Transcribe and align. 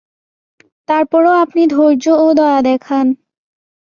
তারপর 0.89 1.21
ও 1.25 1.33
আপনি 1.43 1.61
ধৈর্য 1.67 2.05
ও 2.17 2.27
দয়া 2.33 2.59
দেখান। 2.61 3.05